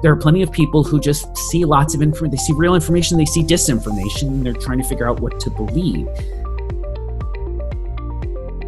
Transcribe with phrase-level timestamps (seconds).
[0.00, 2.30] there are plenty of people who just see lots of information.
[2.30, 5.50] They see real information, they see disinformation, and they're trying to figure out what to
[5.50, 6.06] believe.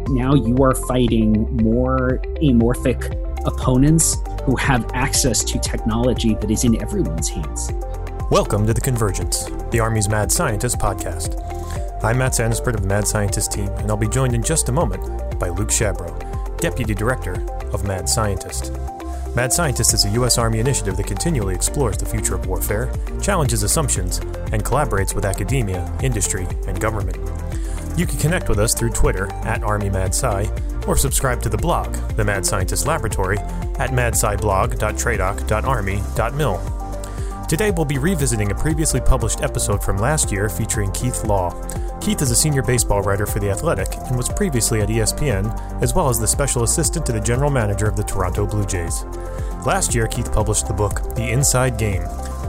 [0.09, 3.17] Now you are fighting more amorphic
[3.47, 7.71] opponents who have access to technology that is in everyone's hands.
[8.29, 11.39] Welcome to The Convergence, the Army's Mad Scientist podcast.
[12.03, 14.71] I'm Matt Santaspirt of the Mad Scientist team, and I'll be joined in just a
[14.73, 18.73] moment by Luke Shabro, Deputy Director of Mad Scientist.
[19.33, 20.37] Mad Scientist is a U.S.
[20.37, 22.91] Army initiative that continually explores the future of warfare,
[23.21, 24.17] challenges assumptions,
[24.51, 27.15] and collaborates with academia, industry, and government.
[27.97, 32.25] You can connect with us through Twitter at ArmyMadSci or subscribe to the blog, The
[32.25, 33.37] Mad Scientist Laboratory,
[33.77, 36.80] at madsciblog.tradoc.army.mil.
[37.51, 41.51] Today, we'll be revisiting a previously published episode from last year featuring Keith Law.
[41.99, 45.51] Keith is a senior baseball writer for The Athletic and was previously at ESPN,
[45.81, 49.03] as well as the special assistant to the general manager of the Toronto Blue Jays.
[49.65, 52.03] Last year, Keith published the book The Inside Game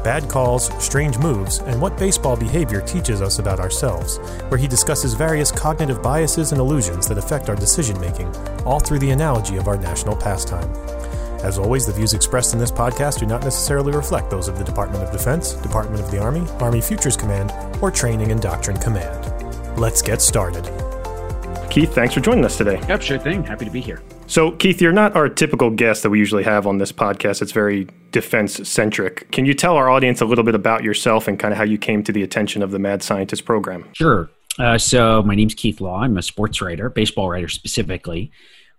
[0.04, 4.18] Bad Calls, Strange Moves, and What Baseball Behavior Teaches Us About Ourselves,
[4.50, 8.32] where he discusses various cognitive biases and illusions that affect our decision making,
[8.64, 10.72] all through the analogy of our national pastime.
[11.42, 14.64] As always, the views expressed in this podcast do not necessarily reflect those of the
[14.64, 19.76] Department of Defense, Department of the Army, Army Futures Command, or Training and Doctrine Command.
[19.76, 20.64] Let's get started.
[21.68, 22.80] Keith, thanks for joining us today.
[22.86, 23.42] Yep, sure thing.
[23.42, 24.02] Happy to be here.
[24.28, 27.42] So, Keith, you're not our typical guest that we usually have on this podcast.
[27.42, 29.28] It's very defense centric.
[29.32, 31.76] Can you tell our audience a little bit about yourself and kind of how you
[31.76, 33.88] came to the attention of the Mad Scientist program?
[33.94, 34.30] Sure.
[34.60, 36.02] Uh, so, my name's Keith Law.
[36.02, 38.30] I'm a sports writer, baseball writer specifically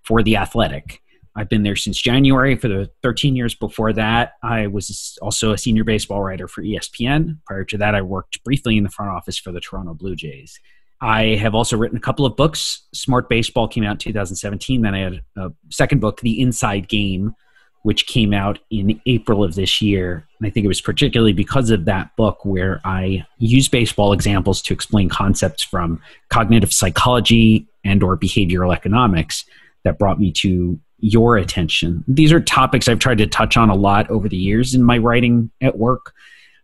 [0.02, 1.02] for The Athletic.
[1.36, 2.56] I've been there since January.
[2.56, 7.38] For the 13 years before that, I was also a senior baseball writer for ESPN.
[7.46, 10.60] Prior to that, I worked briefly in the front office for the Toronto Blue Jays.
[11.02, 12.84] I have also written a couple of books.
[12.94, 14.82] Smart Baseball came out in 2017.
[14.82, 17.36] Then I had a second book, The Inside Game,
[17.82, 20.26] which came out in April of this year.
[20.40, 24.62] And I think it was particularly because of that book where I use baseball examples
[24.62, 29.44] to explain concepts from cognitive psychology and or behavioral economics
[29.84, 32.02] that brought me to your attention.
[32.08, 34.98] These are topics I've tried to touch on a lot over the years in my
[34.98, 36.14] writing at work,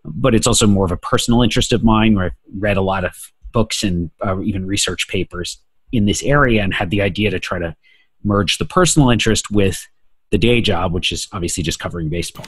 [0.05, 3.03] but it's also more of a personal interest of mine where I've read a lot
[3.03, 3.11] of
[3.51, 5.61] books and uh, even research papers
[5.91, 7.75] in this area and had the idea to try to
[8.23, 9.85] merge the personal interest with
[10.31, 12.45] the day job, which is obviously just covering baseball.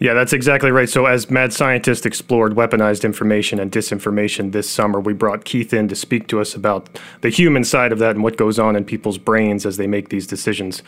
[0.00, 0.88] Yeah, that's exactly right.
[0.88, 5.88] So, as Mad Scientist explored weaponized information and disinformation this summer, we brought Keith in
[5.88, 8.84] to speak to us about the human side of that and what goes on in
[8.86, 10.82] people's brains as they make these decisions.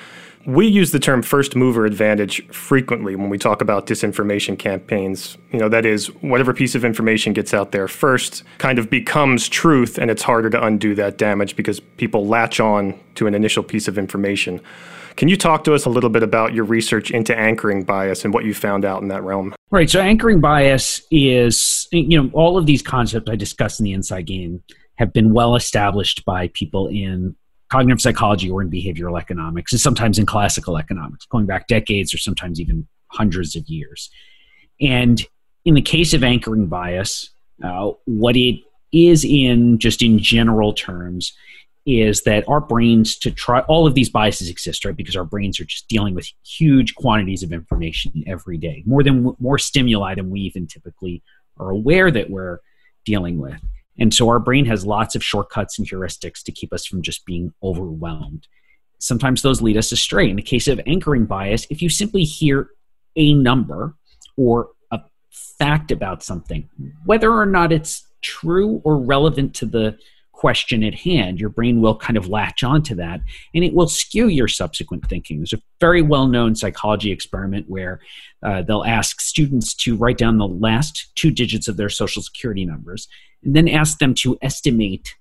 [0.47, 5.37] We use the term first mover advantage frequently when we talk about disinformation campaigns.
[5.53, 9.47] You know, that is, whatever piece of information gets out there first kind of becomes
[9.47, 13.63] truth, and it's harder to undo that damage because people latch on to an initial
[13.63, 14.59] piece of information.
[15.17, 18.33] Can you talk to us a little bit about your research into anchoring bias and
[18.33, 19.55] what you found out in that realm?
[19.71, 19.89] Right.
[19.89, 24.27] So, anchoring bias is, you know, all of these concepts I discussed in the inside
[24.27, 24.63] game
[24.97, 27.35] have been well established by people in
[27.71, 32.19] cognitive psychology or in behavioral economics, and sometimes in classical economics, going back decades or
[32.19, 34.11] sometimes even hundreds of years.
[34.81, 35.25] And
[35.65, 37.31] in the case of anchoring bias,
[37.65, 38.61] uh, what it
[38.93, 41.33] is in just in general terms
[41.85, 44.97] is that our brains to try all of these biases exist right?
[44.97, 49.35] Because our brains are just dealing with huge quantities of information every day more than
[49.41, 51.23] more stimuli than we even typically
[51.59, 52.61] are aware that we're
[53.05, 53.61] dealing with.
[53.99, 57.27] And so our brain has lots of shortcuts and heuristics to keep us from just
[57.27, 58.47] being overwhelmed.
[58.99, 60.31] Sometimes those lead us astray.
[60.31, 62.71] In the case of anchoring bias if you simply hear
[63.17, 63.95] a number
[64.37, 65.01] or a
[65.31, 66.69] fact about something
[67.05, 69.99] whether or not it's true or relevant to the
[70.33, 73.21] question at hand, your brain will kind of latch onto that
[73.55, 75.39] and it will skew your subsequent thinking.
[75.39, 78.01] There's a very well known psychology experiment where
[78.43, 82.65] uh, they'll ask students to write down the last two digits of their social security
[82.65, 83.07] numbers
[83.45, 85.15] and then ask them to estimate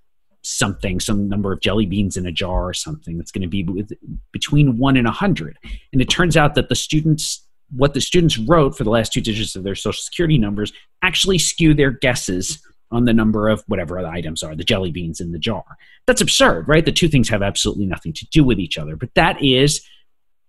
[0.44, 3.64] something, some number of jelly beans in a jar or something that's going to be
[3.64, 3.92] with,
[4.32, 5.58] between one and a hundred.
[5.94, 9.22] And it turns out that the students what the students wrote for the last two
[9.22, 14.02] digits of their social security numbers actually skew their guesses on the number of whatever
[14.02, 15.64] the items are, the jelly beans in the jar.
[16.08, 16.86] That's absurd, right?
[16.86, 18.96] The two things have absolutely nothing to do with each other.
[18.96, 19.86] But that is,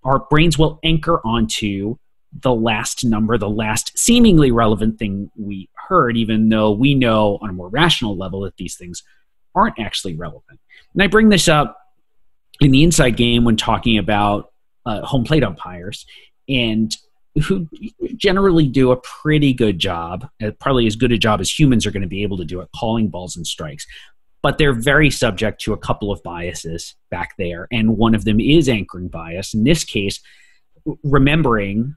[0.04, 1.96] our brains will anchor onto
[2.40, 7.50] the last number, the last seemingly relevant thing we heard, even though we know on
[7.50, 9.02] a more rational level that these things
[9.54, 10.58] aren't actually relevant.
[10.94, 11.78] And I bring this up
[12.60, 14.52] in the inside game when talking about
[14.86, 16.06] uh, home plate umpires.
[16.48, 16.96] And
[17.40, 17.66] who
[18.16, 21.90] generally do a pretty good job, uh, probably as good a job as humans are
[21.90, 23.86] going to be able to do at calling balls and strikes.
[24.42, 27.68] But they're very subject to a couple of biases back there.
[27.72, 29.54] And one of them is anchoring bias.
[29.54, 30.20] In this case,
[31.04, 31.96] remembering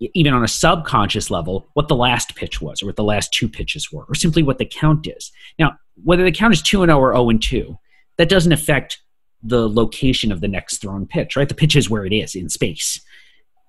[0.00, 3.48] even on a subconscious level, what the last pitch was, or what the last two
[3.48, 5.30] pitches were, or simply what the count is.
[5.58, 7.78] Now, whether the count is 2 and 0 or 0 and 2,
[8.18, 9.00] that doesn't affect
[9.42, 11.48] the location of the next thrown pitch, right?
[11.48, 13.00] The pitch is where it is in space.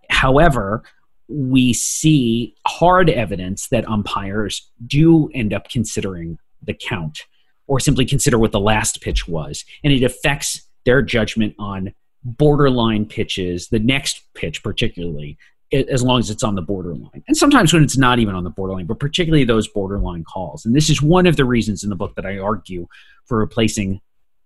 [0.09, 0.83] However,
[1.27, 7.21] we see hard evidence that umpires do end up considering the count
[7.67, 9.65] or simply consider what the last pitch was.
[9.83, 11.93] And it affects their judgment on
[12.23, 15.37] borderline pitches, the next pitch particularly,
[15.71, 17.23] as long as it's on the borderline.
[17.27, 20.65] And sometimes when it's not even on the borderline, but particularly those borderline calls.
[20.65, 22.87] And this is one of the reasons in the book that I argue
[23.25, 23.99] for replacing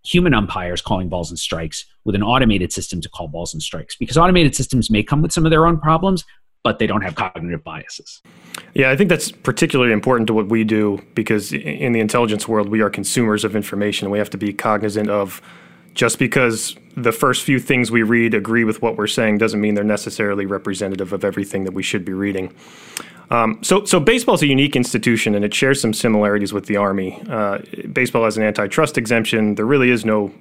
[0.06, 3.98] human umpires calling balls and strikes with an automated system to call balls and strikes
[3.98, 6.24] because automated systems may come with some of their own problems
[6.64, 8.22] but they don't have cognitive biases
[8.74, 12.70] yeah i think that's particularly important to what we do because in the intelligence world
[12.70, 15.42] we are consumers of information we have to be cognizant of
[15.94, 19.76] just because the first few things we read agree with what we're saying doesn't mean
[19.76, 22.54] they're necessarily representative of everything that we should be reading.
[23.32, 26.78] Um, so, so baseball is a unique institution, and it shares some similarities with the
[26.78, 27.22] Army.
[27.30, 27.60] Uh,
[27.92, 29.56] baseball has an antitrust exemption.
[29.56, 30.34] There really is no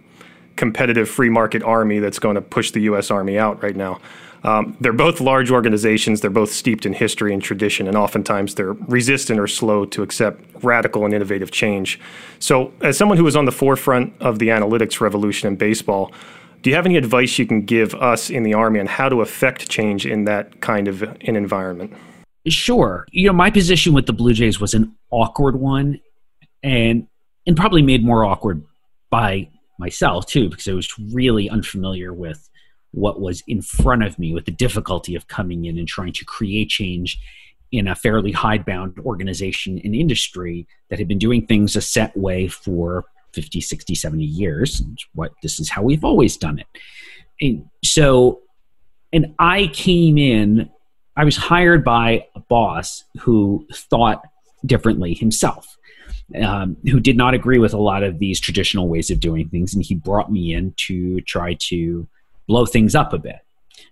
[0.57, 3.11] competitive free market army that's going to push the U.S.
[3.11, 4.01] Army out right now.
[4.45, 6.21] Um, they're both large organizations.
[6.21, 10.43] They're both steeped in history and tradition, and oftentimes they're resistant or slow to accept
[10.63, 11.99] radical and innovative change.
[12.39, 16.13] So, as someone who was on the forefront of the analytics revolution in baseball,
[16.63, 19.21] do you have any advice you can give us in the Army on how to
[19.21, 21.93] affect change in that kind of an environment?
[22.49, 23.07] Sure.
[23.11, 26.01] You know, my position with the Blue Jays was an awkward one,
[26.63, 27.07] and
[27.47, 28.65] and probably made more awkward
[29.11, 29.49] by
[29.79, 32.48] myself too, because I was really unfamiliar with
[32.99, 36.25] what was in front of me with the difficulty of coming in and trying to
[36.25, 37.19] create change
[37.71, 42.49] in a fairly hidebound organization and industry that had been doing things a set way
[42.49, 44.83] for 50 60 70 years.
[45.15, 46.67] What this is how we've always done it.
[47.41, 48.41] And so
[49.13, 50.69] and i came in
[51.17, 54.23] i was hired by a boss who thought
[54.67, 55.79] differently himself
[56.43, 59.75] um, who did not agree with a lot of these traditional ways of doing things.
[59.75, 62.07] And he brought me in to try to
[62.49, 63.41] blow things up a bit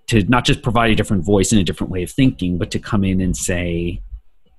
[0.08, 2.78] to not just provide a different voice and a different way of thinking, but to
[2.78, 4.00] come in and say,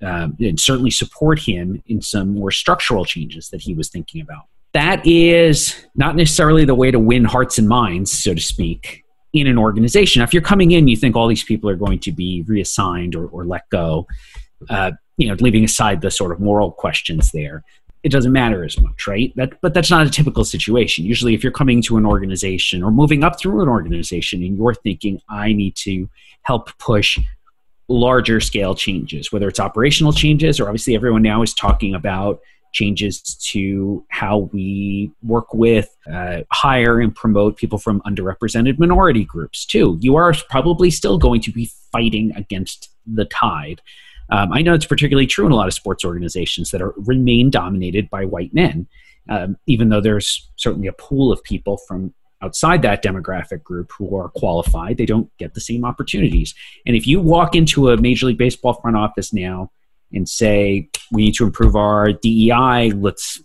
[0.02, 4.44] um, and certainly support him in some more structural changes that he was thinking about.
[4.72, 9.46] That is not necessarily the way to win hearts and minds, so to speak, in
[9.46, 10.20] an organization.
[10.20, 13.14] Now, if you're coming in, you think all these people are going to be reassigned
[13.16, 14.06] or, or let go,
[14.70, 17.64] uh, you know, leaving aside the sort of moral questions there
[18.08, 19.34] it doesn't matter as much, right?
[19.36, 21.04] That, but that's not a typical situation.
[21.04, 24.72] Usually, if you're coming to an organization or moving up through an organization and you're
[24.72, 26.08] thinking, I need to
[26.40, 27.18] help push
[27.86, 32.40] larger scale changes, whether it's operational changes or obviously everyone now is talking about
[32.72, 33.20] changes
[33.50, 39.98] to how we work with, uh, hire, and promote people from underrepresented minority groups too.
[40.00, 43.82] You are probably still going to be fighting against the tide.
[44.30, 47.50] Um, I know it's particularly true in a lot of sports organizations that are remain
[47.50, 48.86] dominated by white men,
[49.28, 54.16] um, even though there's certainly a pool of people from outside that demographic group who
[54.16, 54.96] are qualified.
[54.96, 56.54] They don't get the same opportunities.
[56.86, 59.72] And if you walk into a Major League Baseball front office now
[60.12, 63.42] and say, we need to improve our DEI, let's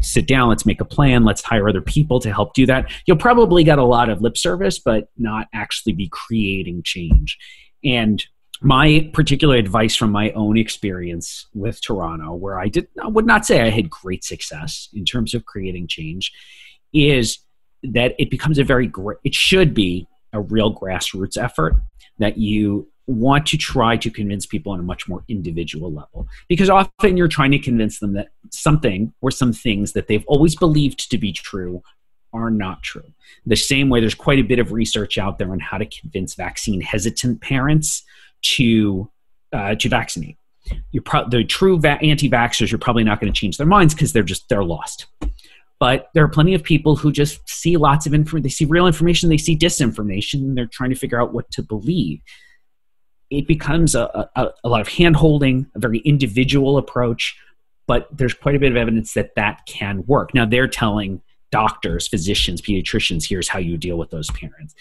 [0.00, 3.16] sit down, let's make a plan, let's hire other people to help do that, you'll
[3.16, 7.38] probably get a lot of lip service, but not actually be creating change.
[7.84, 8.24] And
[8.60, 13.46] my particular advice from my own experience with Toronto, where I did I would not
[13.46, 16.32] say I had great success in terms of creating change,
[16.92, 17.38] is
[17.82, 21.80] that it becomes a very great it should be a real grassroots effort
[22.18, 26.68] that you want to try to convince people on a much more individual level because
[26.68, 31.10] often you're trying to convince them that something or some things that they've always believed
[31.10, 31.82] to be true
[32.34, 33.10] are not true.
[33.46, 36.34] The same way there's quite a bit of research out there on how to convince
[36.34, 38.02] vaccine hesitant parents
[38.42, 39.10] to
[39.52, 40.36] uh, to vaccinate.
[40.90, 42.70] You're pro- the true va- anti-vaxxers.
[42.70, 45.06] You're probably not going to change their minds because they're just they're lost.
[45.80, 48.42] But there are plenty of people who just see lots of information.
[48.42, 49.28] They see real information.
[49.28, 50.40] They see disinformation.
[50.40, 52.20] And they're trying to figure out what to believe.
[53.30, 57.36] It becomes a, a, a lot of hand holding, a very individual approach.
[57.86, 60.34] But there's quite a bit of evidence that that can work.
[60.34, 64.74] Now they're telling doctors, physicians, pediatricians, here's how you deal with those parents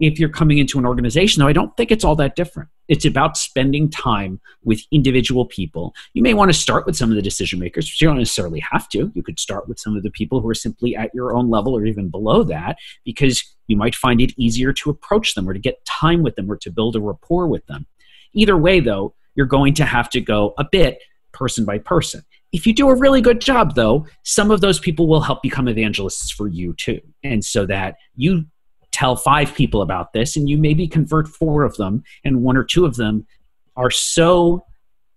[0.00, 2.68] if you're coming into an organization, though, I don't think it's all that different.
[2.88, 5.94] It's about spending time with individual people.
[6.12, 8.60] You may want to start with some of the decision makers, but you don't necessarily
[8.60, 9.10] have to.
[9.14, 11.76] You could start with some of the people who are simply at your own level
[11.76, 15.60] or even below that, because you might find it easier to approach them or to
[15.60, 17.86] get time with them or to build a rapport with them.
[18.34, 20.98] Either way, though, you're going to have to go a bit
[21.32, 22.22] person by person.
[22.52, 25.66] If you do a really good job, though, some of those people will help become
[25.68, 27.00] evangelists for you too.
[27.24, 28.44] And so that you
[28.94, 32.62] tell five people about this and you maybe convert four of them and one or
[32.62, 33.26] two of them
[33.76, 34.64] are so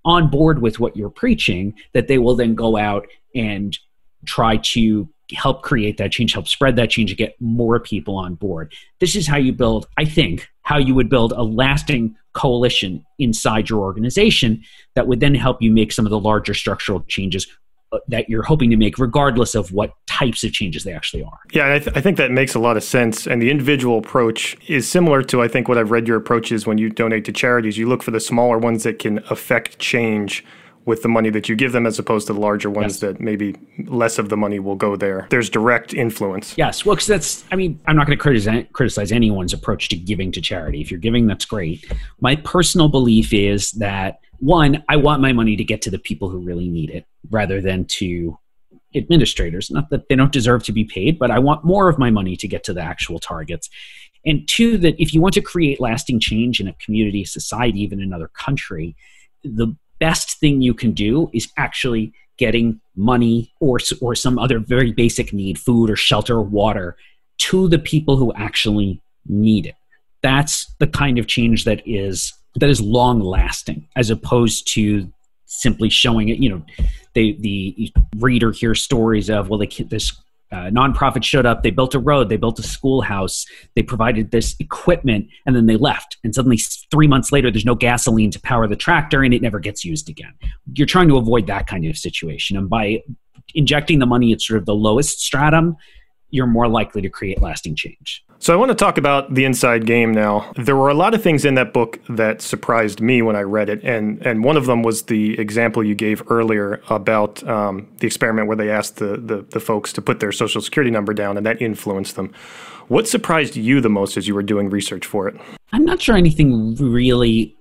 [0.03, 3.05] on board with what you're preaching that they will then go out
[3.35, 3.77] and
[4.25, 8.33] try to help create that change, help spread that change, and get more people on
[8.33, 8.73] board.
[8.99, 13.69] This is how you build, I think, how you would build a lasting coalition inside
[13.69, 14.63] your organization
[14.95, 17.45] that would then help you make some of the larger structural changes
[17.91, 21.39] uh, that you're hoping to make, regardless of what types of changes they actually are.
[21.51, 23.27] Yeah, I, th- I, think that makes a lot of sense.
[23.27, 26.65] And the individual approach is similar to, I think, what I've read your approach is
[26.65, 27.77] when you donate to charities.
[27.77, 30.43] You look for the smaller ones that can affect change
[30.85, 32.99] with the money that you give them as opposed to the larger ones yes.
[33.01, 33.53] that maybe
[33.87, 35.27] less of the money will go there.
[35.29, 36.57] There's direct influence.
[36.57, 36.85] Yes.
[36.85, 40.31] Well, because that's, I mean, I'm not going to criticize, criticize anyone's approach to giving
[40.31, 40.81] to charity.
[40.81, 41.85] If you're giving, that's great.
[42.21, 46.29] My personal belief is that, one, I want my money to get to the people
[46.29, 48.37] who really need it rather than to
[48.95, 49.69] administrators.
[49.69, 52.35] Not that they don't deserve to be paid, but I want more of my money
[52.37, 53.69] to get to the actual targets.
[54.25, 58.01] And two, that if you want to create lasting change in a community, society, even
[58.01, 58.95] another country,
[59.43, 64.91] the best thing you can do is actually getting money or or some other very
[64.91, 66.95] basic need, food or shelter or water,
[67.37, 69.75] to the people who actually need it.
[70.21, 75.11] That's the kind of change that is that is long lasting, as opposed to
[75.45, 76.39] simply showing it.
[76.39, 76.65] You know,
[77.39, 80.11] the reader hears stories of well, they, this
[80.51, 83.45] uh, nonprofit showed up, they built a road, they built a schoolhouse,
[83.75, 86.17] they provided this equipment, and then they left.
[86.23, 86.57] And suddenly,
[86.89, 90.09] three months later, there's no gasoline to power the tractor, and it never gets used
[90.09, 90.33] again.
[90.73, 93.03] You're trying to avoid that kind of situation, and by
[93.55, 95.75] injecting the money at sort of the lowest stratum,
[96.29, 98.23] you're more likely to create lasting change.
[98.39, 100.51] So I want to talk about the inside game now.
[100.55, 103.69] There were a lot of things in that book that surprised me when I read
[103.69, 108.07] it, and and one of them was the example you gave earlier about um, the
[108.07, 111.37] experiment where they asked the, the the folks to put their social security number down,
[111.37, 112.33] and that influenced them.
[112.87, 115.35] What surprised you the most as you were doing research for it?
[115.73, 117.55] I'm not sure anything really,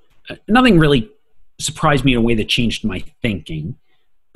[0.47, 1.11] nothing really
[1.59, 3.77] surprised me in a way that changed my thinking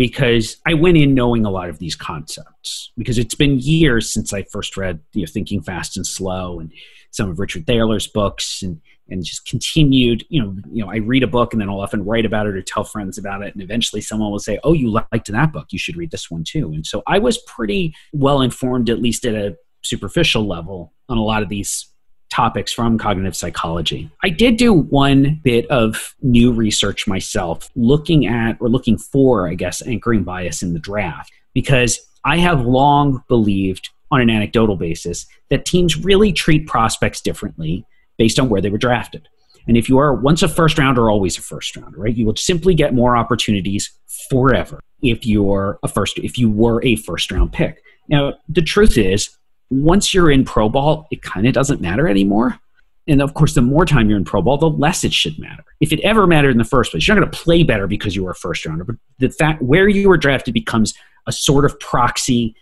[0.01, 4.33] because I went in knowing a lot of these concepts because it's been years since
[4.33, 6.73] I first read you know Thinking Fast and Slow and
[7.11, 8.81] some of Richard Thaler's books and
[9.11, 12.03] and just continued you know you know I read a book and then I'll often
[12.07, 13.53] write about it or tell friends about it.
[13.53, 15.67] And eventually someone will say oh you liked that book.
[15.69, 16.73] You should read this one too.
[16.73, 21.23] And so I was pretty well informed at least at a superficial level on a
[21.23, 21.90] lot of these
[22.31, 24.11] topics from cognitive psychology.
[24.23, 29.55] I did do one bit of new research myself, looking at or looking for, I
[29.55, 35.27] guess, anchoring bias in the draft, because I have long believed on an anecdotal basis
[35.51, 37.85] that teams really treat prospects differently
[38.19, 39.29] based on where they were drafted.
[39.67, 42.17] And if you are once a first rounder, or always a first rounder, right?
[42.17, 43.91] You will simply get more opportunities
[44.31, 47.83] forever if you're a first if you were a first round pick.
[48.09, 49.31] Now, the truth is
[49.71, 52.59] once you're in pro ball, it kind of doesn't matter anymore.
[53.07, 55.65] And of course, the more time you're in pro ball, the less it should matter.
[55.81, 58.15] If it ever mattered in the first place, you're not going to play better because
[58.15, 58.85] you were a first rounder.
[58.85, 60.95] But the fact where you were drafted becomes
[61.27, 62.55] a sort of proxy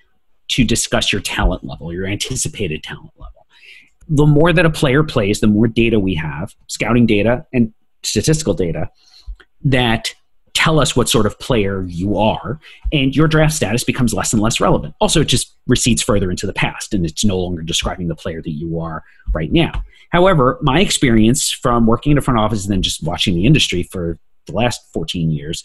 [0.48, 3.46] to discuss your talent level, your anticipated talent level.
[4.08, 8.54] The more that a player plays, the more data we have, scouting data and statistical
[8.54, 8.90] data,
[9.62, 10.14] that
[10.54, 12.60] tell us what sort of player you are,
[12.92, 14.94] and your draft status becomes less and less relevant.
[15.00, 18.42] Also, it just recedes further into the past, and it's no longer describing the player
[18.42, 19.84] that you are right now.
[20.10, 23.82] However, my experience from working in a front office and then just watching the industry
[23.82, 25.64] for the last 14 years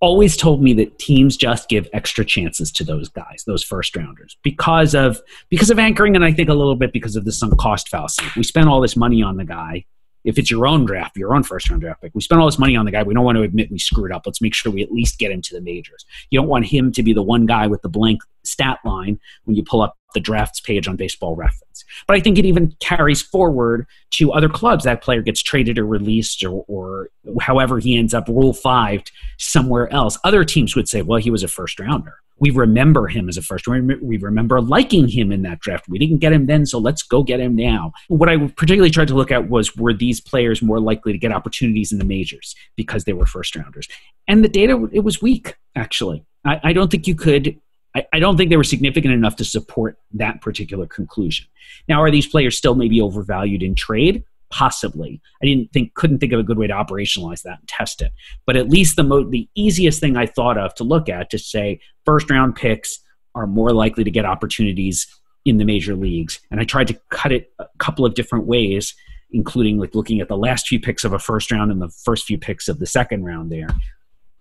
[0.00, 4.36] always told me that teams just give extra chances to those guys, those first rounders,
[4.42, 5.20] because of
[5.50, 8.24] because of anchoring, and I think a little bit because of the sunk cost fallacy.
[8.36, 9.84] We spend all this money on the guy,
[10.24, 12.58] if it's your own draft, your own first round draft pick, we spent all this
[12.58, 13.02] money on the guy.
[13.02, 14.22] We don't want to admit we screwed up.
[14.26, 16.04] Let's make sure we at least get him to the majors.
[16.30, 19.56] You don't want him to be the one guy with the blank stat line when
[19.56, 21.84] you pull up the drafts page on baseball reference.
[22.06, 24.84] But I think it even carries forward to other clubs.
[24.84, 29.02] That player gets traded or released or, or however he ends up rule five
[29.38, 30.18] somewhere else.
[30.24, 33.42] Other teams would say, well, he was a first rounder we remember him as a
[33.42, 33.66] first.
[33.66, 33.98] rounder.
[34.02, 35.88] We remember liking him in that draft.
[35.88, 37.92] We didn't get him then, so let's go get him now.
[38.08, 41.32] What I particularly tried to look at was were these players more likely to get
[41.32, 43.86] opportunities in the majors because they were first rounders?
[44.26, 46.24] And the data it was weak actually.
[46.44, 47.60] I, I don't think you could.
[47.94, 51.46] I, I don't think they were significant enough to support that particular conclusion.
[51.88, 54.24] Now, are these players still maybe overvalued in trade?
[54.50, 55.20] possibly.
[55.40, 58.10] I didn't think couldn't think of a good way to operationalize that and test it.
[58.46, 61.38] But at least the mo- the easiest thing i thought of to look at to
[61.38, 62.98] say first round picks
[63.36, 65.06] are more likely to get opportunities
[65.44, 66.40] in the major leagues.
[66.50, 68.94] And i tried to cut it a couple of different ways
[69.32, 72.26] including like looking at the last few picks of a first round and the first
[72.26, 73.68] few picks of the second round there.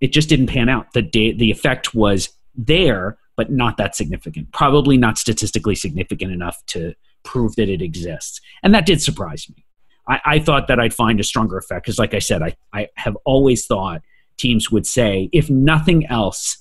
[0.01, 0.94] It just didn't pan out.
[0.94, 6.58] The da- the effect was there but not that significant probably not statistically significant enough
[6.67, 6.93] to
[7.24, 9.65] prove that it exists and that did surprise me
[10.10, 12.88] I, I thought that I'd find a stronger effect because, like I said, I, I
[12.96, 14.01] have always thought
[14.38, 16.58] teams would say, if nothing else,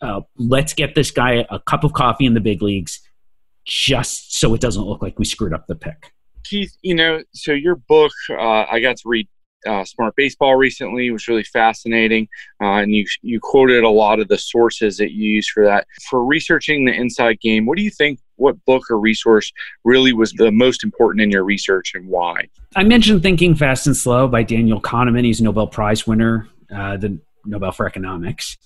[0.00, 3.00] uh, let's get this guy a cup of coffee in the big leagues
[3.64, 6.12] just so it doesn't look like we screwed up the pick.
[6.44, 9.28] Keith, you know, so your book, uh, I got to read
[9.66, 12.28] uh, Smart Baseball recently, was really fascinating,
[12.60, 15.86] uh, and you you quoted a lot of the sources that you used for that.
[16.08, 18.20] For researching the inside game, what do you think?
[18.36, 19.52] What book or resource
[19.84, 22.48] really was the most important in your research, and why?
[22.74, 25.24] I mentioned Thinking Fast and Slow by Daniel Kahneman.
[25.24, 28.56] He's a Nobel Prize winner, uh, the Nobel for Economics,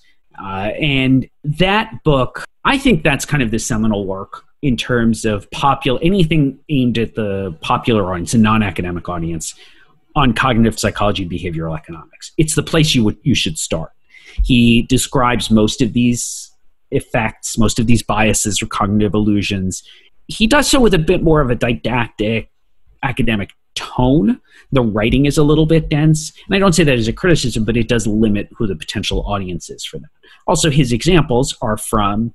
[0.41, 5.49] uh, and that book, I think that's kind of the seminal work in terms of
[5.51, 9.55] popular anything aimed at the popular audience, a non-academic audience,
[10.15, 12.31] on cognitive psychology and behavioral economics.
[12.37, 13.91] It's the place you would you should start.
[14.43, 16.51] He describes most of these
[16.91, 19.83] effects, most of these biases or cognitive illusions.
[20.27, 22.49] He does so with a bit more of a didactic
[23.03, 24.39] academic tone.
[24.71, 26.31] The writing is a little bit dense.
[26.47, 29.21] And I don't say that as a criticism, but it does limit who the potential
[29.25, 30.09] audience is for that.
[30.47, 32.33] Also, his examples are from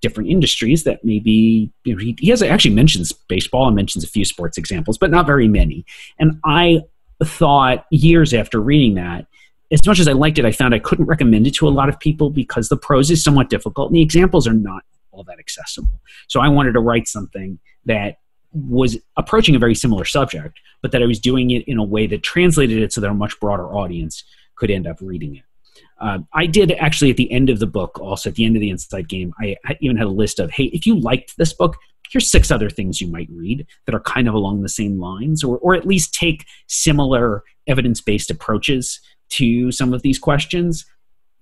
[0.00, 4.08] different industries that maybe you know, he, he has actually mentions baseball and mentions a
[4.08, 5.84] few sports examples, but not very many.
[6.18, 6.82] And I
[7.24, 9.26] thought years after reading that,
[9.70, 11.88] as much as I liked it, I found I couldn't recommend it to a lot
[11.88, 15.38] of people because the prose is somewhat difficult and the examples are not all that
[15.38, 16.00] accessible.
[16.28, 18.18] So I wanted to write something that
[18.52, 22.06] was approaching a very similar subject, but that I was doing it in a way
[22.06, 25.42] that translated it so that a much broader audience could end up reading it.
[26.00, 28.60] Uh, I did actually at the end of the book, also at the end of
[28.60, 31.76] the Inside Game, I even had a list of, hey, if you liked this book,
[32.10, 35.44] here's six other things you might read that are kind of along the same lines,
[35.44, 39.00] or, or at least take similar evidence based approaches
[39.30, 40.86] to some of these questions,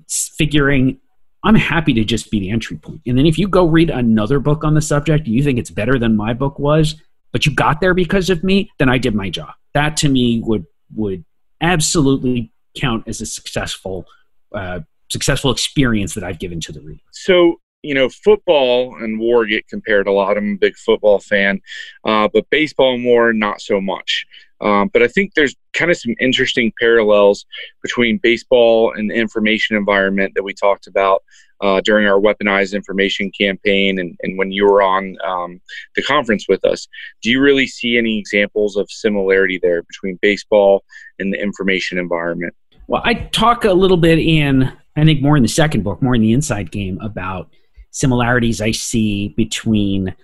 [0.09, 0.99] figuring
[1.45, 3.03] I'm happy to just be the entry point.
[3.07, 5.97] And then if you go read another book on the subject, you think it's better
[5.99, 6.97] than my book was,
[7.31, 9.53] but you got there because of me, then I did my job.
[9.73, 11.25] That to me would would
[11.61, 14.07] absolutely count as a successful
[14.55, 17.01] uh, successful experience that I've given to the reader.
[17.13, 20.37] So you know, football and war get compared a lot.
[20.37, 21.61] I'm a big football fan,
[22.05, 24.27] uh, but baseball and war, not so much.
[24.61, 27.45] Um, but I think there's kind of some interesting parallels
[27.83, 31.23] between baseball and the information environment that we talked about
[31.61, 35.61] uh, during our weaponized information campaign and, and when you were on um,
[35.95, 36.89] the conference with us.
[37.23, 40.85] Do you really see any examples of similarity there between baseball
[41.19, 42.55] and the information environment?
[42.89, 46.15] Well, I talk a little bit in, I think more in the second book, more
[46.15, 47.51] in the inside game about
[47.97, 50.15] similarities I see between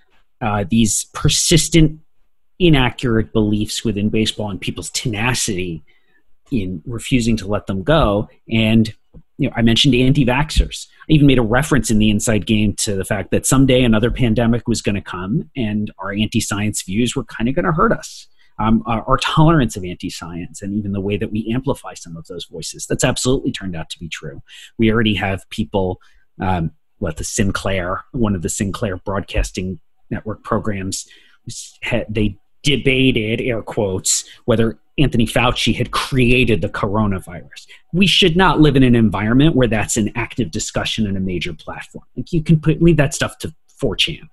[0.43, 2.01] uh, these persistent,
[2.59, 5.83] inaccurate beliefs within baseball and people's tenacity
[6.51, 8.29] in refusing to let them go.
[8.51, 8.95] And
[9.39, 10.87] you know, I mentioned anti-vaxxers.
[11.09, 14.11] I even made a reference in the inside game to the fact that someday another
[14.11, 17.93] pandemic was going to come, and our anti-science views were kind of going to hurt
[17.93, 18.29] us.
[18.59, 22.27] Um, our, our, tolerance of anti-science and even the way that we amplify some of
[22.27, 22.87] those voices.
[22.87, 24.43] That's absolutely turned out to be true.
[24.79, 26.01] We already have people
[26.39, 26.71] um,
[27.03, 31.09] what the Sinclair, one of the Sinclair broadcasting network programs,
[32.09, 37.67] they debated air quotes whether Anthony Fauci had created the coronavirus.
[37.93, 41.53] We should not live in an environment where that's an active discussion in a major
[41.53, 42.05] platform.
[42.17, 44.29] Like you can put leave that stuff to 4chan.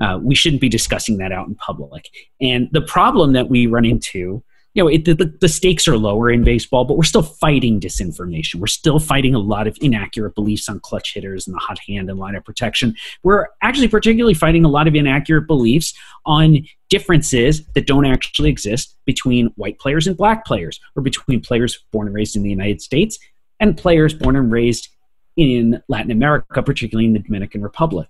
[0.00, 2.10] Uh, we shouldn't be discussing that out in public.
[2.40, 4.42] And the problem that we run into
[4.74, 8.56] you know, it, the, the stakes are lower in baseball, but we're still fighting disinformation.
[8.56, 12.10] We're still fighting a lot of inaccurate beliefs on clutch hitters and the hot hand
[12.10, 12.96] and lineup protection.
[13.22, 15.94] We're actually particularly fighting a lot of inaccurate beliefs
[16.26, 21.78] on differences that don't actually exist between white players and black players, or between players
[21.92, 23.18] born and raised in the United States
[23.60, 24.88] and players born and raised
[25.36, 28.08] in Latin America, particularly in the Dominican Republic.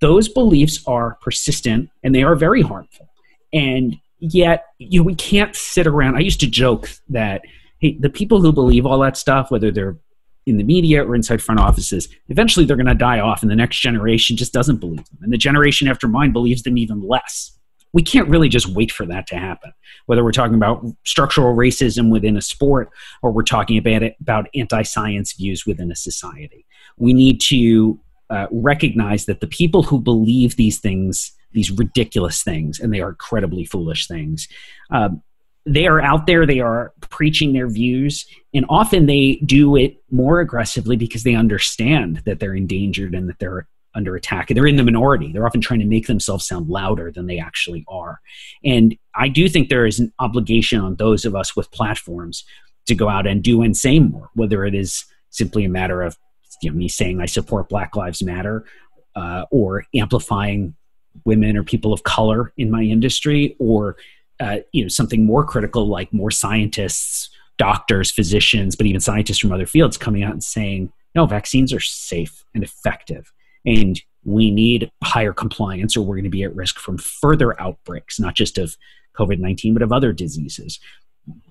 [0.00, 3.08] Those beliefs are persistent and they are very harmful.
[3.52, 6.16] And yet you know we can't sit around.
[6.16, 7.42] I used to joke that
[7.78, 9.98] hey the people who believe all that stuff whether they're
[10.46, 13.56] in the media or inside front offices eventually they're going to die off and the
[13.56, 15.18] next generation just doesn't believe them.
[15.22, 17.52] And the generation after mine believes them even less.
[17.92, 19.72] We can't really just wait for that to happen.
[20.06, 22.90] Whether we're talking about structural racism within a sport
[23.22, 26.64] or we're talking about it, about anti-science views within a society.
[26.96, 32.80] We need to uh, recognize that the people who believe these things these ridiculous things,
[32.80, 34.48] and they are incredibly foolish things.
[34.90, 35.22] Um,
[35.64, 40.40] they are out there, they are preaching their views, and often they do it more
[40.40, 44.48] aggressively because they understand that they're endangered and that they're under attack.
[44.48, 45.32] They're in the minority.
[45.32, 48.20] They're often trying to make themselves sound louder than they actually are.
[48.64, 52.44] And I do think there is an obligation on those of us with platforms
[52.86, 56.16] to go out and do and say more, whether it is simply a matter of
[56.62, 58.64] you know, me saying I support Black Lives Matter
[59.14, 60.74] uh, or amplifying
[61.24, 63.96] women or people of color in my industry or
[64.40, 69.52] uh, you know something more critical like more scientists doctors physicians but even scientists from
[69.52, 73.32] other fields coming out and saying no vaccines are safe and effective
[73.64, 78.18] and we need higher compliance or we're going to be at risk from further outbreaks
[78.18, 78.76] not just of
[79.16, 80.80] covid-19 but of other diseases.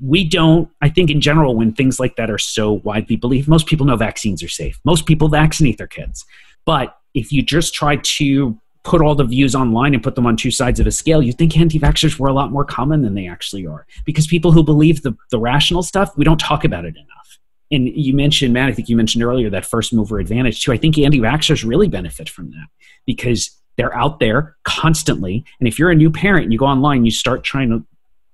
[0.02, 3.67] We don't i think in general when things like that are so widely believed most
[3.67, 4.80] people know vaccines are safe.
[4.84, 6.26] Most people vaccinate their kids.
[6.65, 10.36] But if you just try to put all the views online and put them on
[10.36, 13.28] two sides of a scale, you'd think anti-vaxxers were a lot more common than they
[13.28, 13.86] actually are.
[14.06, 17.39] Because people who believe the, the rational stuff, we don't talk about it enough.
[17.72, 20.72] And you mentioned, Matt, I think you mentioned earlier that first mover advantage too.
[20.72, 22.67] I think anti-vaxxers really benefit from that
[23.06, 25.46] because they're out there constantly.
[25.60, 27.86] And if you're a new parent and you go online, you start trying to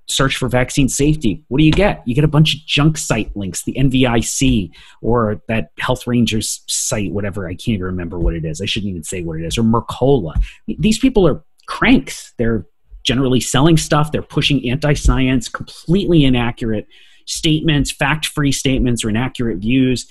[0.09, 1.43] search for vaccine safety.
[1.49, 2.01] What do you get?
[2.05, 7.11] You get a bunch of junk site links, the NVIC or that Health Rangers site,
[7.11, 7.47] whatever.
[7.47, 8.61] I can't even remember what it is.
[8.61, 9.57] I shouldn't even say what it is.
[9.57, 10.33] Or Mercola.
[10.67, 12.33] These people are cranks.
[12.37, 12.65] They're
[13.03, 14.11] generally selling stuff.
[14.11, 16.87] They're pushing anti-science, completely inaccurate
[17.25, 20.07] statements, fact-free statements, or inaccurate views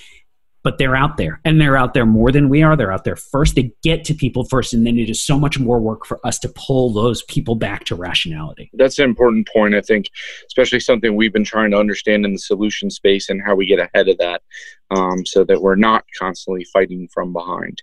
[0.66, 2.76] but they're out there and they're out there more than we are.
[2.76, 3.54] They're out there first.
[3.54, 6.40] They get to people first, and then it is so much more work for us
[6.40, 8.68] to pull those people back to rationality.
[8.72, 10.06] That's an important point, I think,
[10.48, 13.78] especially something we've been trying to understand in the solution space and how we get
[13.78, 14.42] ahead of that
[14.90, 17.82] um, so that we're not constantly fighting from behind.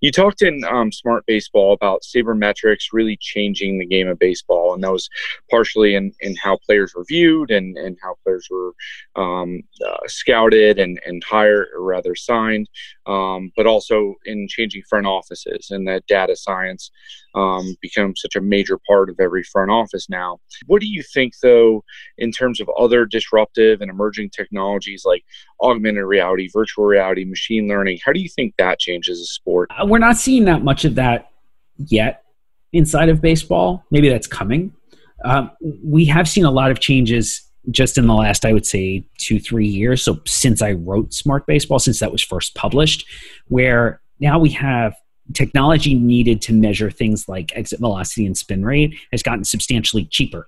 [0.00, 4.82] You talked in um, Smart Baseball about sabermetrics really changing the game of baseball, and
[4.84, 5.08] that was
[5.50, 8.74] partially in, in how players were viewed and, and how players were
[9.16, 12.68] um, uh, scouted and, and hired, or rather signed,
[13.06, 16.90] um, but also in changing front offices and that data science
[17.34, 20.38] um, becomes such a major part of every front office now.
[20.66, 21.84] What do you think, though,
[22.16, 25.24] in terms of other disruptive and emerging technologies like
[25.60, 27.98] augmented reality, virtual reality, machine learning?
[28.04, 29.70] How do you think that changes the sport?
[29.70, 31.30] Uh, we're not seeing that much of that
[31.76, 32.22] yet
[32.72, 33.84] inside of baseball.
[33.90, 34.72] Maybe that's coming.
[35.24, 35.50] Um,
[35.82, 39.38] we have seen a lot of changes just in the last, I would say, two,
[39.40, 40.02] three years.
[40.02, 43.06] So since I wrote Smart Baseball, since that was first published,
[43.48, 44.94] where now we have
[45.32, 50.46] technology needed to measure things like exit velocity and spin rate has gotten substantially cheaper.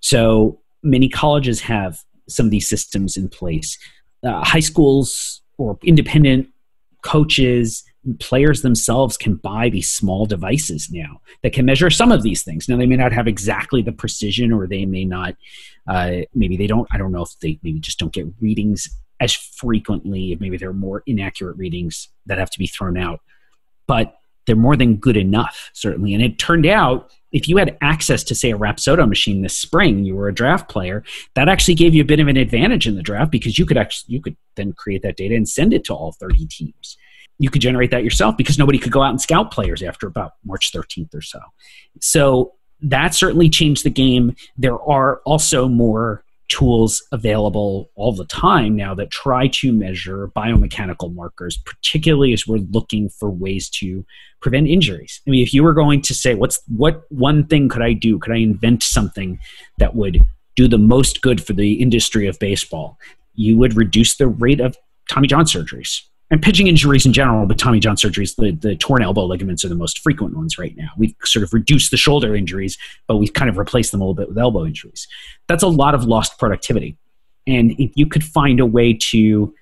[0.00, 3.78] So many colleges have some of these systems in place.
[4.22, 6.48] Uh, high schools or independent
[7.02, 7.82] coaches
[8.18, 12.68] players themselves can buy these small devices now that can measure some of these things.
[12.68, 15.36] Now they may not have exactly the precision or they may not
[15.88, 19.34] uh, maybe they don't i don't know if they maybe just don't get readings as
[19.34, 23.20] frequently maybe there are more inaccurate readings that have to be thrown out
[23.86, 26.14] but they're more than good enough certainly.
[26.14, 30.04] And it turned out if you had access to say a rapsodo machine this spring
[30.04, 32.96] you were a draft player that actually gave you a bit of an advantage in
[32.96, 35.84] the draft because you could actually you could then create that data and send it
[35.84, 36.96] to all 30 teams
[37.40, 40.32] you could generate that yourself because nobody could go out and scout players after about
[40.44, 41.40] March 13th or so.
[41.98, 44.36] So that certainly changed the game.
[44.58, 51.14] There are also more tools available all the time now that try to measure biomechanical
[51.14, 54.04] markers, particularly as we're looking for ways to
[54.42, 55.22] prevent injuries.
[55.26, 58.18] I mean, if you were going to say, what's what one thing could I do?
[58.18, 59.38] Could I invent something
[59.78, 60.22] that would
[60.56, 62.98] do the most good for the industry of baseball?
[63.34, 64.76] You would reduce the rate of
[65.08, 69.02] Tommy John surgeries and pitching injuries in general, but Tommy John surgeries, the, the torn
[69.02, 70.88] elbow ligaments are the most frequent ones right now.
[70.96, 74.14] We've sort of reduced the shoulder injuries, but we've kind of replaced them a little
[74.14, 75.08] bit with elbow injuries.
[75.48, 76.96] That's a lot of lost productivity.
[77.46, 79.52] And if you could find a way to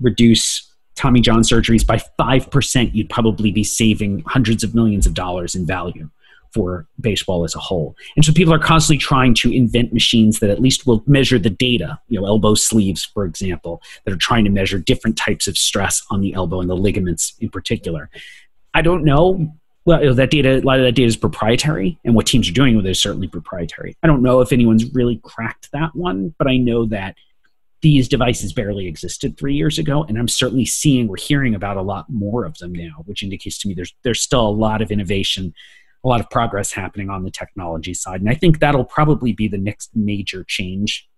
[0.00, 5.54] reduce Tommy John surgeries by 5%, you'd probably be saving hundreds of millions of dollars
[5.54, 6.10] in value
[6.52, 7.96] for baseball as a whole.
[8.16, 11.50] And so people are constantly trying to invent machines that at least will measure the
[11.50, 15.56] data, you know, elbow sleeves, for example, that are trying to measure different types of
[15.56, 18.10] stress on the elbow and the ligaments in particular.
[18.74, 19.52] I don't know.
[19.84, 22.76] Well, that data, a lot of that data is proprietary, and what teams are doing
[22.76, 23.96] with it is certainly proprietary.
[24.02, 27.16] I don't know if anyone's really cracked that one, but I know that
[27.80, 31.82] these devices barely existed three years ago, and I'm certainly seeing, we're hearing about a
[31.82, 34.90] lot more of them now, which indicates to me there's there's still a lot of
[34.90, 35.54] innovation
[36.04, 38.20] a lot of progress happening on the technology side.
[38.20, 41.08] And I think that'll probably be the next major change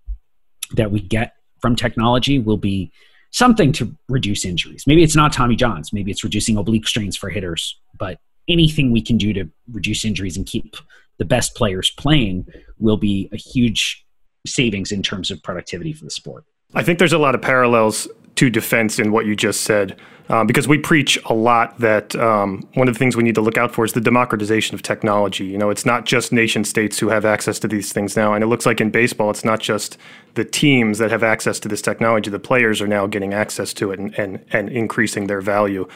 [0.72, 2.90] that we get from technology will be
[3.32, 4.84] something to reduce injuries.
[4.86, 9.02] Maybe it's not Tommy Johns, maybe it's reducing oblique strains for hitters, but anything we
[9.02, 10.76] can do to reduce injuries and keep
[11.18, 12.46] the best players playing
[12.78, 14.04] will be a huge
[14.46, 16.44] savings in terms of productivity for the sport.
[16.74, 20.00] I think there's a lot of parallels to defense in what you just said.
[20.30, 23.40] Um, because we preach a lot that um, one of the things we need to
[23.40, 25.44] look out for is the democratization of technology.
[25.44, 28.44] You know, it's not just nation states who have access to these things now, and
[28.44, 29.98] it looks like in baseball, it's not just
[30.34, 32.30] the teams that have access to this technology.
[32.30, 35.88] The players are now getting access to it and and, and increasing their value.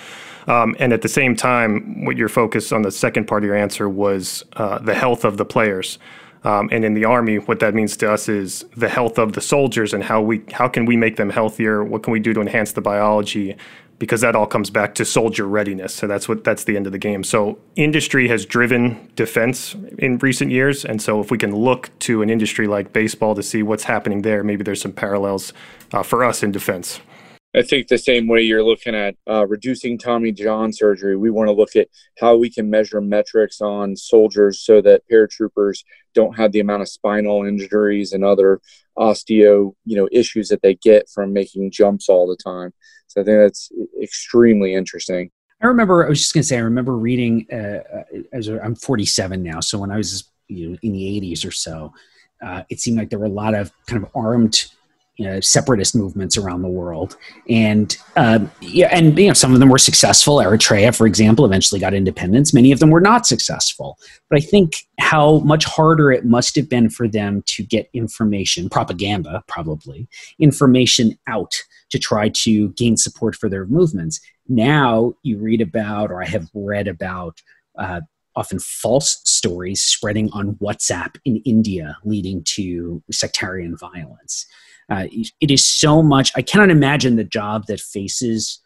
[0.49, 3.57] Um, and at the same time, what your focus on the second part of your
[3.57, 5.99] answer was uh, the health of the players.
[6.44, 9.40] Um, and in the army, what that means to us is the health of the
[9.40, 11.83] soldiers and how we how can we make them healthier?
[11.83, 13.57] What can we do to enhance the biology?
[13.99, 15.95] Because that all comes back to soldier readiness.
[15.95, 17.23] So that's what that's the end of the game.
[17.23, 22.23] So industry has driven defense in recent years, and so if we can look to
[22.23, 25.53] an industry like baseball to see what's happening there, maybe there's some parallels
[25.93, 27.01] uh, for us in defense.
[27.57, 31.47] I think the same way you're looking at uh, reducing Tommy John surgery, we want
[31.47, 31.87] to look at
[32.19, 36.89] how we can measure metrics on soldiers so that paratroopers don't have the amount of
[36.89, 38.61] spinal injuries and other
[38.99, 42.73] osteo, you know, issues that they get from making jumps all the time.
[43.14, 43.70] So I think that's
[44.03, 45.31] extremely interesting.
[45.62, 46.05] I remember.
[46.05, 46.57] I was just going to say.
[46.57, 47.46] I remember reading.
[47.50, 51.20] Uh, uh as a, I'm 47 now, so when I was you know, in the
[51.20, 51.92] 80s or so,
[52.44, 54.66] uh, it seemed like there were a lot of kind of armed
[55.18, 57.16] know, separatist movements around the world,
[57.48, 60.38] and uh, yeah, and you know some of them were successful.
[60.38, 62.53] Eritrea, for example, eventually got independence.
[62.53, 63.96] Many of them were not successful.
[64.29, 68.68] But I think how much harder it must have been for them to get information,
[68.68, 70.09] propaganda, probably
[70.40, 71.53] information out
[71.90, 74.20] to try to gain support for their movements.
[74.48, 77.40] Now you read about, or I have read about.
[77.79, 78.00] Uh,
[78.37, 84.46] often false stories spreading on WhatsApp in India, leading to sectarian violence.
[84.90, 85.07] Uh,
[85.40, 86.33] it is so much.
[86.37, 88.61] I cannot imagine the job that faces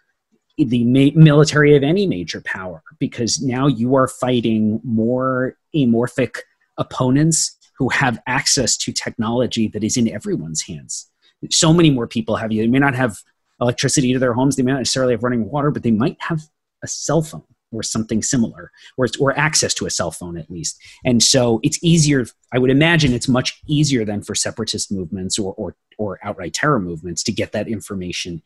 [0.56, 6.38] the ma- military of any major power because now you are fighting more amorphic
[6.76, 11.08] opponents who have access to technology that is in everyone's hands.
[11.50, 12.62] So many more people have you.
[12.62, 13.18] They may not have
[13.60, 14.56] electricity to their homes.
[14.56, 16.42] They may not necessarily have running water, but they might have
[16.82, 20.80] a cell phone or something similar, or, or access to a cell phone at least.
[21.04, 25.54] And so it's easier, I would imagine it's much easier than for separatist movements or,
[25.54, 28.42] or, or outright terror movements to get that information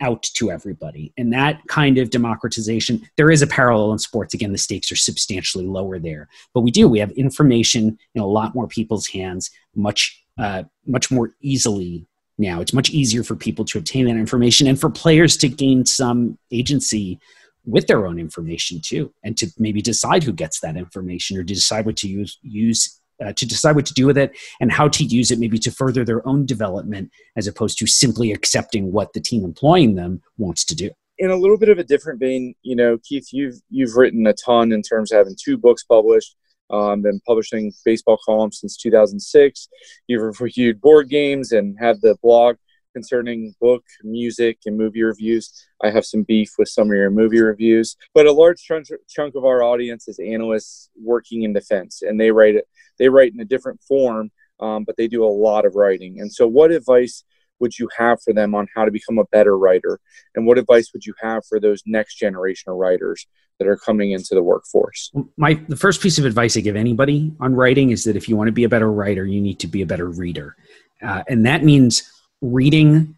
[0.00, 1.12] out to everybody.
[1.16, 4.34] And that kind of democratization, there is a parallel in sports.
[4.34, 6.28] Again, the stakes are substantially lower there.
[6.52, 11.10] But we do, we have information in a lot more people's hands, much, uh, much
[11.10, 12.60] more easily now.
[12.60, 16.38] It's much easier for people to obtain that information and for players to gain some
[16.50, 17.18] agency
[17.66, 21.54] with their own information too, and to maybe decide who gets that information or to
[21.54, 24.88] decide what to use use uh, to decide what to do with it and how
[24.88, 29.12] to use it maybe to further their own development as opposed to simply accepting what
[29.14, 30.90] the team employing them wants to do.
[31.18, 34.32] In a little bit of a different vein you know keith you've you've written a
[34.32, 36.36] ton in terms of having two books published
[36.68, 39.68] um, been publishing baseball columns since 2006
[40.08, 42.56] you've reviewed board games and had the blog
[42.96, 45.52] concerning book, music, and movie reviews.
[45.84, 49.44] I have some beef with some of your movie reviews, but a large chunk, of
[49.44, 52.66] our audience is analysts working in defense, and they write it.
[52.98, 54.30] They write in a different form,
[54.60, 56.20] um, but they do a lot of writing.
[56.20, 57.22] And so, what advice
[57.60, 60.00] would you have for them on how to become a better writer?
[60.34, 63.26] And what advice would you have for those next generation of writers
[63.58, 65.12] that are coming into the workforce?
[65.36, 68.38] My the first piece of advice I give anybody on writing is that if you
[68.38, 70.56] want to be a better writer, you need to be a better reader,
[71.02, 73.14] uh, and that means reading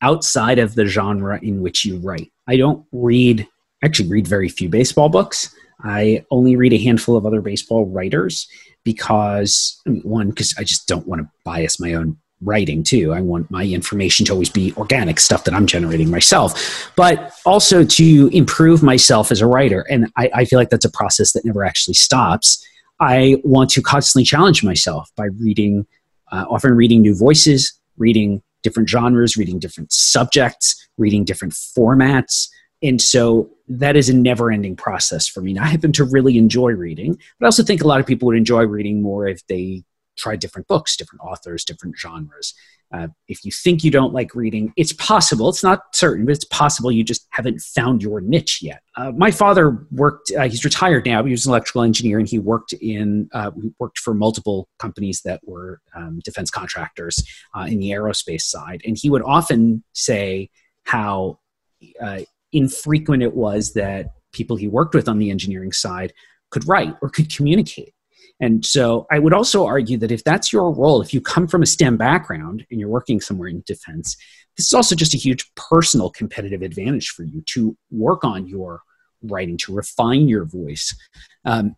[0.00, 2.32] outside of the genre in which you write.
[2.48, 3.46] I don't read,
[3.84, 5.54] actually, read very few baseball books.
[5.84, 8.48] I only read a handful of other baseball writers
[8.84, 13.12] because, one, because I just don't want to bias my own writing too.
[13.12, 17.84] I want my information to always be organic stuff that I'm generating myself, but also
[17.84, 19.86] to improve myself as a writer.
[19.88, 22.64] And I, I feel like that's a process that never actually stops.
[22.98, 25.86] I want to constantly challenge myself by reading,
[26.32, 32.48] uh, often reading new voices, reading different genres, reading different subjects, reading different formats.
[32.82, 35.52] And so that is a never ending process for me.
[35.52, 38.26] Now, I happen to really enjoy reading, but I also think a lot of people
[38.26, 39.84] would enjoy reading more if they
[40.16, 42.54] tried different books, different authors, different genres.
[42.92, 45.48] Uh, if you think you don't like reading, it's possible.
[45.48, 48.82] It's not certain, but it's possible you just haven't found your niche yet.
[48.96, 50.30] Uh, my father worked.
[50.36, 51.24] Uh, he's retired now.
[51.24, 55.40] He was an electrical engineer, and he worked in uh, worked for multiple companies that
[55.44, 58.82] were um, defense contractors uh, in the aerospace side.
[58.84, 60.50] And he would often say
[60.84, 61.38] how
[62.00, 62.20] uh,
[62.52, 66.12] infrequent it was that people he worked with on the engineering side
[66.50, 67.94] could write or could communicate
[68.42, 71.62] and so I would also argue that if that's your role, if you come from
[71.62, 74.16] a STEM background and you're working somewhere in defense,
[74.56, 78.82] this is also just a huge personal competitive advantage for you to work on your
[79.22, 80.92] writing, to refine your voice.
[81.44, 81.76] Um,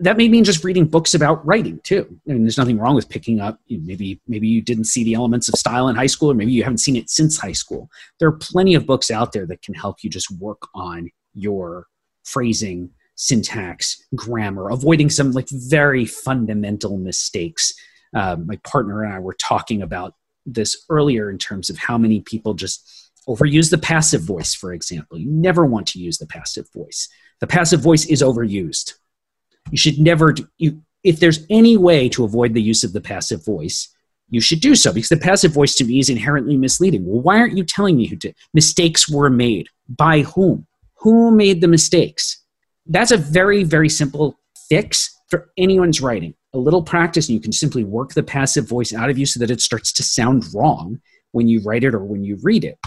[0.00, 2.06] that may mean just reading books about writing too.
[2.28, 3.60] I mean, there's nothing wrong with picking up.
[3.66, 6.34] You know, maybe maybe you didn't see the elements of style in high school, or
[6.34, 7.88] maybe you haven't seen it since high school.
[8.18, 11.86] There are plenty of books out there that can help you just work on your
[12.24, 17.72] phrasing, syntax, grammar, avoiding some like very fundamental mistakes.
[18.14, 22.20] Uh, my partner and I were talking about this earlier in terms of how many
[22.20, 25.18] people just overuse the passive voice, for example.
[25.18, 27.08] You never want to use the passive voice.
[27.40, 28.94] The passive voice is overused.
[29.70, 33.00] You should never, do, you, if there's any way to avoid the use of the
[33.00, 33.88] passive voice,
[34.28, 37.06] you should do so because the passive voice to me is inherently misleading.
[37.06, 38.34] Well, why aren't you telling me who did?
[38.54, 39.68] Mistakes were made.
[39.88, 40.66] By whom?
[40.96, 42.41] Who made the mistakes?
[42.86, 46.34] That's a very, very simple fix for anyone's writing.
[46.54, 49.40] A little practice, and you can simply work the passive voice out of you so
[49.40, 52.78] that it starts to sound wrong when you write it or when you read it.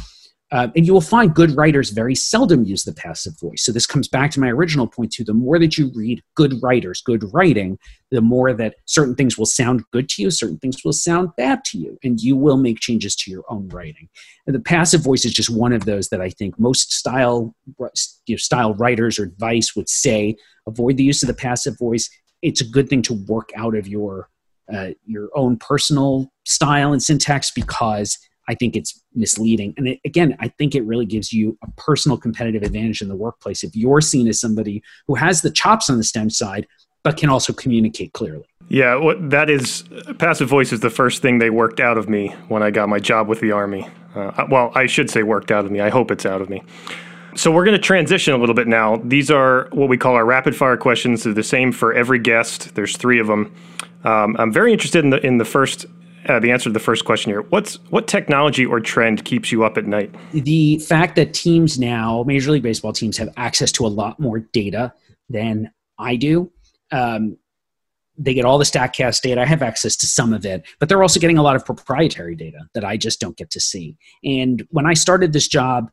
[0.56, 3.66] Uh, and you will find good writers very seldom use the passive voice.
[3.66, 5.26] So this comes back to my original point too.
[5.26, 7.78] The more that you read good writers, good writing,
[8.10, 11.66] the more that certain things will sound good to you, certain things will sound bad
[11.66, 14.08] to you, and you will make changes to your own writing.
[14.48, 17.90] And the passive voice is just one of those that I think most style you
[18.30, 22.10] know, style writers or advice would say avoid the use of the passive voice.
[22.42, 24.30] It's a good thing to work out of your
[24.74, 29.74] uh, your own personal style and syntax because I think it's misleading.
[29.78, 33.16] And it, again, I think it really gives you a personal competitive advantage in the
[33.16, 36.68] workplace if you're seen as somebody who has the chops on the STEM side,
[37.04, 38.46] but can also communicate clearly.
[38.68, 39.84] Yeah, that is
[40.18, 43.00] passive voice is the first thing they worked out of me when I got my
[43.00, 43.88] job with the Army.
[44.16, 45.82] Uh, well, I should say worked out of me.
[45.82, 46.64] I hope it's out of me.
[47.36, 48.96] So we're going to transition a little bit now.
[49.04, 51.24] These are what we call our rapid fire questions.
[51.24, 52.74] They're the same for every guest.
[52.76, 53.54] There's three of them.
[54.06, 55.86] Um, I'm very interested in the in the first
[56.28, 57.42] uh, the answer to the first question here.
[57.42, 60.14] What's what technology or trend keeps you up at night?
[60.32, 64.40] The fact that teams now, Major League Baseball teams, have access to a lot more
[64.40, 64.94] data
[65.30, 66.52] than I do.
[66.92, 67.38] Um,
[68.18, 69.42] they get all the Statcast data.
[69.42, 72.36] I have access to some of it, but they're also getting a lot of proprietary
[72.36, 73.98] data that I just don't get to see.
[74.24, 75.92] And when I started this job,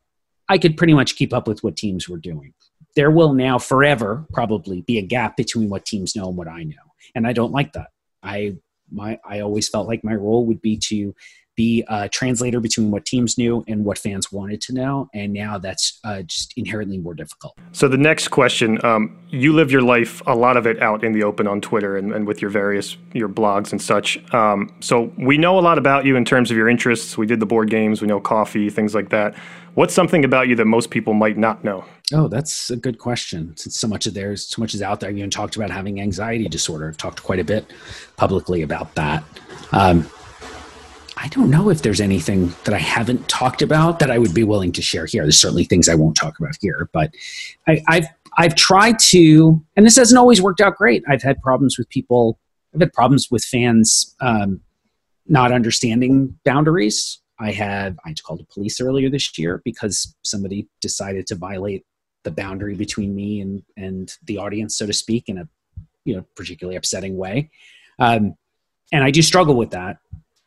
[0.48, 2.54] I could pretty much keep up with what teams were doing.
[2.94, 6.62] There will now forever probably be a gap between what teams know and what I
[6.62, 6.76] know.
[7.14, 7.88] And I don't like that.
[8.22, 8.56] I
[8.92, 11.14] my I always felt like my role would be to
[11.56, 15.08] be a translator between what teams knew and what fans wanted to know.
[15.14, 17.54] And now that's uh, just inherently more difficult.
[17.72, 21.12] So, the next question um, you live your life, a lot of it out in
[21.12, 24.22] the open on Twitter and, and with your various your blogs and such.
[24.34, 27.18] Um, so, we know a lot about you in terms of your interests.
[27.18, 29.34] We did the board games, we know coffee, things like that.
[29.74, 31.84] What's something about you that most people might not know?
[32.12, 33.56] Oh, that's a good question.
[33.56, 35.10] Since so much of there's so much is out there.
[35.10, 36.88] You even talked about having anxiety disorder.
[36.88, 37.64] I've talked quite a bit
[38.16, 39.24] publicly about that.
[39.72, 40.06] Um,
[41.22, 44.42] I don't know if there's anything that I haven't talked about that I would be
[44.42, 45.22] willing to share here.
[45.22, 47.14] There's certainly things I won't talk about here, but
[47.68, 48.06] I, I've
[48.38, 51.04] I've tried to, and this hasn't always worked out great.
[51.08, 52.40] I've had problems with people.
[52.74, 54.60] I've had problems with fans um,
[55.28, 57.20] not understanding boundaries.
[57.38, 61.84] I had I called the police earlier this year because somebody decided to violate
[62.24, 65.48] the boundary between me and and the audience, so to speak, in a
[66.04, 67.48] you know particularly upsetting way.
[68.00, 68.34] Um,
[68.92, 69.98] and I do struggle with that.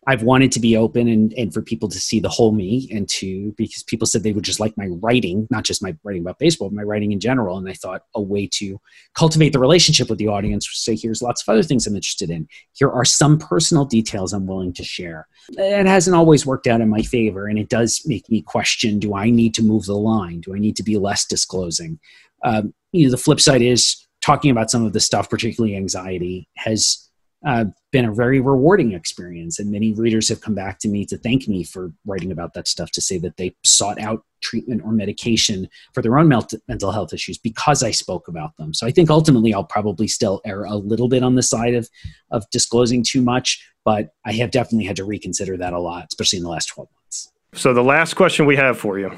[0.07, 3.09] I've wanted to be open and, and for people to see the whole me and
[3.09, 6.37] to because people said they would just like my writing, not just my writing about
[6.37, 7.57] baseball, but my writing in general.
[7.57, 8.79] And I thought a way to
[9.15, 12.29] cultivate the relationship with the audience was say, here's lots of other things I'm interested
[12.29, 12.47] in.
[12.73, 15.27] Here are some personal details I'm willing to share.
[15.49, 19.15] It hasn't always worked out in my favor, and it does make me question: Do
[19.15, 20.41] I need to move the line?
[20.41, 21.99] Do I need to be less disclosing?
[22.43, 26.49] Um, you know, the flip side is talking about some of the stuff, particularly anxiety,
[26.57, 27.09] has
[27.45, 29.59] uh, been a very rewarding experience.
[29.59, 32.67] And many readers have come back to me to thank me for writing about that
[32.67, 37.13] stuff, to say that they sought out treatment or medication for their own mental health
[37.13, 38.73] issues because I spoke about them.
[38.73, 41.89] So I think ultimately I'll probably still err a little bit on the side of,
[42.31, 46.37] of disclosing too much, but I have definitely had to reconsider that a lot, especially
[46.37, 47.31] in the last 12 months.
[47.53, 49.11] So the last question we have for you,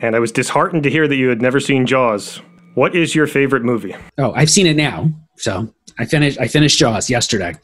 [0.00, 2.40] and I was disheartened to hear that you had never seen Jaws.
[2.74, 3.96] What is your favorite movie?
[4.18, 5.10] Oh, I've seen it now.
[5.38, 7.54] So I finished I finished Jaws yesterday.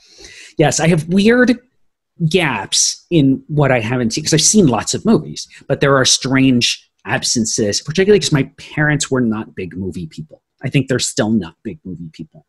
[0.59, 1.59] Yes, I have weird
[2.29, 6.05] gaps in what I haven't seen because I've seen lots of movies, but there are
[6.05, 10.43] strange absences, particularly because my parents were not big movie people.
[10.65, 12.47] I think they're still not big movie people.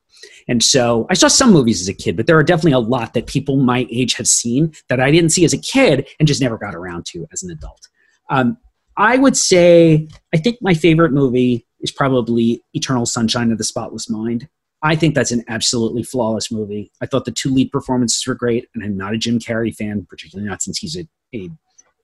[0.48, 3.14] And so I saw some movies as a kid, but there are definitely a lot
[3.14, 6.42] that people my age have seen that I didn't see as a kid and just
[6.42, 7.90] never got around to as an adult.
[8.30, 8.58] Um,
[8.98, 14.10] I would say I think my favorite movie is probably Eternal Sunshine of the Spotless
[14.10, 14.48] Mind.
[14.86, 16.92] I think that's an absolutely flawless movie.
[17.02, 20.06] I thought the two lead performances were great, and I'm not a Jim Carrey fan,
[20.08, 21.50] particularly not since he's a, a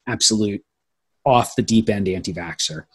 [0.08, 0.64] absolute
[1.24, 2.86] off the deep end anti-vaxxer.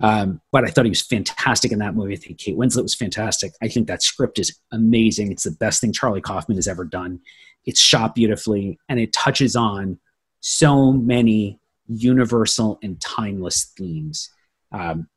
[0.00, 2.12] Um, but I thought he was fantastic in that movie.
[2.12, 3.52] I think Kate Winslet was fantastic.
[3.62, 5.32] I think that script is amazing.
[5.32, 7.20] It's the best thing Charlie Kaufman has ever done.
[7.64, 9.98] It's shot beautifully, and it touches on
[10.40, 14.28] so many universal and timeless themes.
[14.72, 15.08] Um,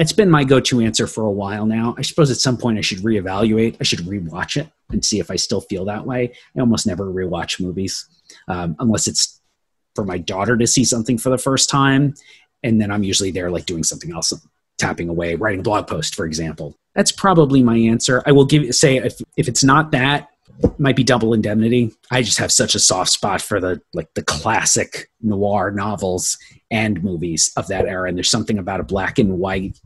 [0.00, 1.94] it's been my go-to answer for a while now.
[1.98, 3.76] I suppose at some point I should reevaluate.
[3.80, 6.32] I should rewatch it and see if I still feel that way.
[6.56, 8.08] I almost never rewatch movies
[8.48, 9.40] um, unless it's
[9.94, 12.14] for my daughter to see something for the first time,
[12.62, 14.32] and then I'm usually there like doing something else
[14.78, 16.76] tapping away, writing a blog post, for example.
[16.94, 18.22] That's probably my answer.
[18.24, 20.28] I will give say if if it's not that,
[20.78, 21.92] might be double indemnity.
[22.10, 26.38] I just have such a soft spot for the like the classic noir novels
[26.70, 28.08] and movies of that era.
[28.08, 29.78] And there's something about a black and white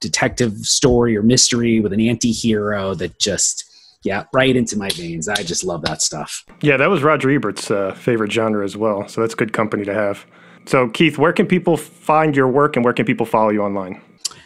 [0.00, 3.64] detective story or mystery with an anti-hero that just
[4.02, 5.28] yeah right into my veins.
[5.28, 6.44] I just love that stuff.
[6.62, 9.08] Yeah that was roger ebert's uh, favorite genre as well.
[9.08, 10.26] So that's good company to have.
[10.66, 14.00] So keith where can people find your work and where can people follow you online?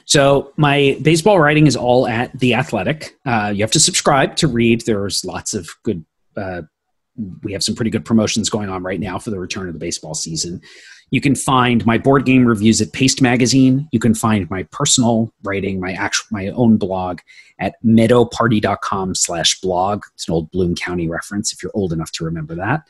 [0.04, 3.14] So my baseball writing is all at the athletic.
[3.26, 4.82] Uh, you have to subscribe to read.
[4.86, 6.04] There's lots of good
[6.36, 6.62] uh,
[7.42, 9.80] we have some pretty good promotions going on right now for the return of the
[9.80, 10.60] baseball season
[11.11, 13.88] you can find my board game reviews at Paste Magazine.
[13.92, 17.20] You can find my personal writing, my actual, my own blog
[17.59, 20.04] at meadowparty.com slash blog.
[20.14, 22.82] It's an old Bloom County reference if you're old enough to remember that.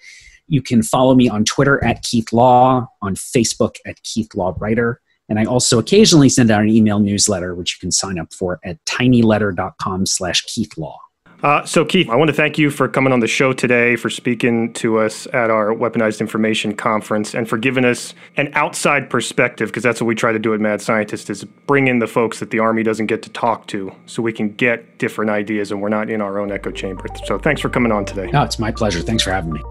[0.48, 5.00] You can follow me on Twitter at Keith Law, on Facebook at Keith Law Writer.
[5.28, 8.58] And I also occasionally send out an email newsletter, which you can sign up for
[8.64, 10.98] at tinyletter.com slash Keith Law.
[11.42, 14.10] Uh, so, Keith, I want to thank you for coming on the show today, for
[14.10, 19.68] speaking to us at our Weaponized Information Conference, and for giving us an outside perspective,
[19.68, 22.40] because that's what we try to do at Mad Scientist, is bring in the folks
[22.40, 25.80] that the Army doesn't get to talk to, so we can get different ideas, and
[25.80, 27.06] we're not in our own echo chamber.
[27.26, 28.28] So, thanks for coming on today.
[28.32, 29.00] No, it's my pleasure.
[29.00, 29.62] Thanks for having me.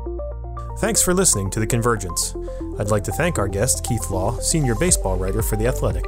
[0.80, 2.34] Thanks for listening to The Convergence.
[2.80, 6.06] I'd like to thank our guest, Keith Law, senior baseball writer for The Athletic.